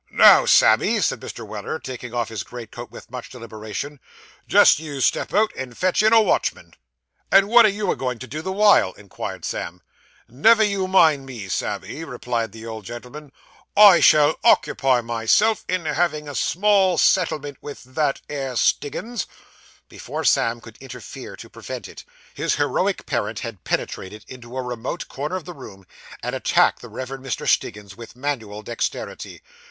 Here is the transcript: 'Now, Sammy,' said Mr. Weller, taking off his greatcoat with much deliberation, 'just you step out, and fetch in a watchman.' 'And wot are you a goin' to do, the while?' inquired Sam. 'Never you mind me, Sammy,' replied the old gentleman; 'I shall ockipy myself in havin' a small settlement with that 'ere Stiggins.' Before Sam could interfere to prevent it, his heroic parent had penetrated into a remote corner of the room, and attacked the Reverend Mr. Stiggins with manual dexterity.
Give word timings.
'Now, 0.09 0.47
Sammy,' 0.47 0.99
said 0.99 1.19
Mr. 1.21 1.45
Weller, 1.45 1.77
taking 1.77 2.11
off 2.11 2.29
his 2.29 2.41
greatcoat 2.41 2.89
with 2.89 3.11
much 3.11 3.29
deliberation, 3.29 3.99
'just 4.47 4.79
you 4.79 4.99
step 4.99 5.31
out, 5.31 5.51
and 5.55 5.77
fetch 5.77 6.01
in 6.01 6.11
a 6.11 6.19
watchman.' 6.19 6.73
'And 7.31 7.47
wot 7.47 7.67
are 7.67 7.69
you 7.69 7.91
a 7.91 7.95
goin' 7.95 8.17
to 8.17 8.25
do, 8.25 8.41
the 8.41 8.51
while?' 8.51 8.93
inquired 8.93 9.45
Sam. 9.45 9.83
'Never 10.27 10.63
you 10.63 10.87
mind 10.87 11.27
me, 11.27 11.47
Sammy,' 11.47 12.03
replied 12.03 12.51
the 12.51 12.65
old 12.65 12.83
gentleman; 12.83 13.31
'I 13.77 13.99
shall 13.99 14.39
ockipy 14.43 15.03
myself 15.05 15.63
in 15.67 15.85
havin' 15.85 16.27
a 16.27 16.33
small 16.33 16.97
settlement 16.97 17.59
with 17.61 17.83
that 17.83 18.21
'ere 18.27 18.55
Stiggins.' 18.55 19.27
Before 19.87 20.23
Sam 20.23 20.61
could 20.61 20.77
interfere 20.79 21.35
to 21.35 21.47
prevent 21.47 21.87
it, 21.87 22.05
his 22.33 22.55
heroic 22.55 23.05
parent 23.05 23.41
had 23.41 23.63
penetrated 23.63 24.25
into 24.27 24.57
a 24.57 24.63
remote 24.63 25.07
corner 25.07 25.35
of 25.35 25.45
the 25.45 25.53
room, 25.53 25.85
and 26.23 26.33
attacked 26.33 26.81
the 26.81 26.89
Reverend 26.89 27.23
Mr. 27.23 27.47
Stiggins 27.47 27.95
with 27.95 28.15
manual 28.15 28.63
dexterity. 28.63 29.43